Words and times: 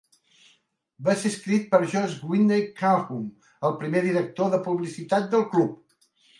Va 1.07 1.13
ser 1.23 1.31
escrit 1.33 1.67
per 1.73 1.81
George 1.91 2.31
Whitney 2.31 2.65
Calhoun, 2.81 3.29
el 3.71 3.79
primer 3.85 4.05
director 4.09 4.53
de 4.57 4.63
publicitat 4.67 5.33
del 5.37 5.49
club. 5.57 5.81